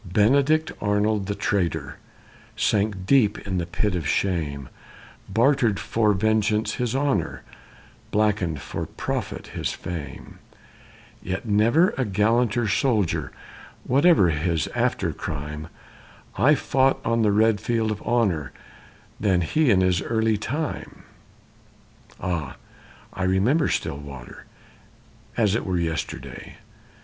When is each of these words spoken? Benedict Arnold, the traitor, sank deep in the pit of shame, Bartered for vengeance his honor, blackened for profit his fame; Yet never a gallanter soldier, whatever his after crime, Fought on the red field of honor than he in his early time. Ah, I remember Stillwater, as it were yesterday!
Benedict 0.03 0.71
Arnold, 0.81 1.27
the 1.27 1.35
traitor, 1.35 1.97
sank 2.55 3.05
deep 3.05 3.37
in 3.47 3.59
the 3.59 3.67
pit 3.67 3.93
of 3.93 4.07
shame, 4.07 4.67
Bartered 5.29 5.79
for 5.79 6.13
vengeance 6.13 6.73
his 6.73 6.95
honor, 6.95 7.43
blackened 8.09 8.59
for 8.61 8.87
profit 8.87 9.45
his 9.53 9.73
fame; 9.73 10.39
Yet 11.21 11.45
never 11.47 11.89
a 11.99 12.03
gallanter 12.03 12.67
soldier, 12.67 13.31
whatever 13.83 14.31
his 14.31 14.65
after 14.69 15.13
crime, 15.13 15.67
Fought 16.35 16.99
on 17.05 17.21
the 17.21 17.31
red 17.31 17.61
field 17.61 17.91
of 17.91 18.01
honor 18.01 18.53
than 19.19 19.41
he 19.41 19.69
in 19.69 19.81
his 19.81 20.01
early 20.01 20.35
time. 20.35 21.03
Ah, 22.19 22.55
I 23.13 23.21
remember 23.21 23.67
Stillwater, 23.69 24.45
as 25.37 25.53
it 25.53 25.63
were 25.63 25.77
yesterday! 25.77 26.57